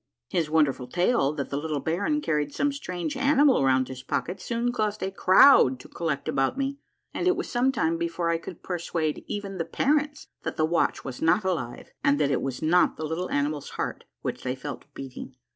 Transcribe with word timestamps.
His 0.29 0.49
wonderful 0.49 0.87
tale 0.87 1.31
that 1.33 1.51
the 1.51 1.57
little 1.59 1.79
baron 1.79 2.21
carried 2.21 2.55
some 2.55 2.71
strange 2.71 3.15
animal 3.15 3.61
around 3.61 3.81
in 3.81 3.91
his 3.93 4.01
pocket 4.01 4.41
soon 4.41 4.71
caused 4.71 5.03
a 5.03 5.11
crowd 5.11 5.79
to 5.79 5.87
collect 5.87 6.27
about 6.27 6.57
me, 6.57 6.79
and 7.13 7.27
it 7.27 7.35
was 7.35 7.47
some 7.51 7.71
time 7.71 7.99
before 7.99 8.31
I 8.31 8.39
could 8.39 8.63
persuade 8.63 9.23
even 9.27 9.59
the 9.59 9.63
parents 9.63 10.25
that 10.41 10.55
the 10.57 10.65
watch 10.65 11.05
was 11.05 11.21
not 11.21 11.43
alive 11.43 11.91
and 12.03 12.19
that 12.19 12.31
it 12.31 12.41
was 12.41 12.63
not 12.63 12.97
the 12.97 13.05
little 13.05 13.29
animal's 13.29 13.69
heart 13.77 14.05
which 14.23 14.41
they 14.41 14.55
felt 14.55 14.91
beating. 14.95 15.35